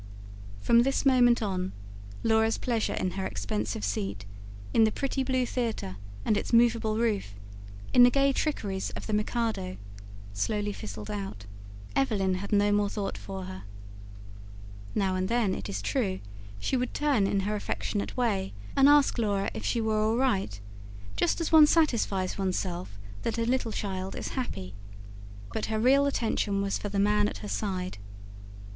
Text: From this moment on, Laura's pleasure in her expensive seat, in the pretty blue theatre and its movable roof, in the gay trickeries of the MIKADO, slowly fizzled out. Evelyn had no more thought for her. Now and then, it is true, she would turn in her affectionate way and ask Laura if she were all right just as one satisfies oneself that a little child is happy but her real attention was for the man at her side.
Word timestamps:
From 0.63 0.81
this 0.81 1.05
moment 1.05 1.43
on, 1.43 1.73
Laura's 2.23 2.57
pleasure 2.57 2.95
in 2.95 3.11
her 3.11 3.27
expensive 3.27 3.85
seat, 3.85 4.25
in 4.73 4.83
the 4.83 4.91
pretty 4.91 5.21
blue 5.23 5.45
theatre 5.45 5.97
and 6.25 6.35
its 6.35 6.51
movable 6.51 6.97
roof, 6.97 7.35
in 7.93 8.01
the 8.01 8.09
gay 8.09 8.33
trickeries 8.33 8.89
of 8.95 9.05
the 9.05 9.13
MIKADO, 9.13 9.77
slowly 10.33 10.73
fizzled 10.73 11.11
out. 11.11 11.45
Evelyn 11.95 12.33
had 12.41 12.51
no 12.51 12.71
more 12.71 12.89
thought 12.89 13.15
for 13.15 13.43
her. 13.43 13.61
Now 14.95 15.13
and 15.15 15.29
then, 15.29 15.53
it 15.53 15.69
is 15.69 15.83
true, 15.83 16.19
she 16.57 16.75
would 16.75 16.95
turn 16.95 17.27
in 17.27 17.41
her 17.41 17.55
affectionate 17.55 18.17
way 18.17 18.53
and 18.75 18.89
ask 18.89 19.19
Laura 19.19 19.51
if 19.53 19.63
she 19.63 19.79
were 19.79 19.99
all 20.01 20.17
right 20.17 20.59
just 21.15 21.39
as 21.39 21.51
one 21.51 21.67
satisfies 21.67 22.39
oneself 22.39 22.97
that 23.21 23.37
a 23.37 23.45
little 23.45 23.71
child 23.71 24.15
is 24.15 24.29
happy 24.29 24.73
but 25.53 25.67
her 25.67 25.77
real 25.79 26.07
attention 26.07 26.59
was 26.63 26.79
for 26.79 26.89
the 26.89 26.97
man 26.97 27.27
at 27.27 27.37
her 27.45 27.47
side. 27.47 27.99